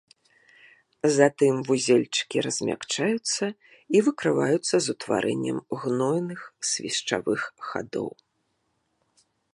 [1.17, 3.45] Затым вузельчыкі размякчаюцца
[3.99, 6.39] і выкрываюцца з утварэннем гнойных
[6.71, 8.09] свішчавых хадоў.